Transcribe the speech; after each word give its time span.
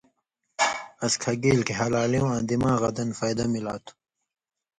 اس 1.03 1.13
کھہ 1.21 1.31
گیلیۡ 1.43 1.65
کھیں 1.67 1.77
ہلالیُوں 1.79 2.29
آں 2.33 2.41
دماغاں 2.49 2.93
دن 2.97 3.09
فائدہ 3.17 3.45
ملا 3.53 3.75
تُھو۔ 3.83 3.93